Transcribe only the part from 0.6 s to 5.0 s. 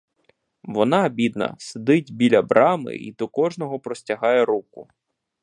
Вона, бідна, сидить біля брами й до кожного простягає руку.